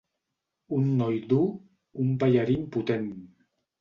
Un 0.77 0.87
noi 1.01 1.21
dur, 1.33 1.43
un 2.05 2.17
ballarí 2.25 2.59
impotent. 2.63 3.07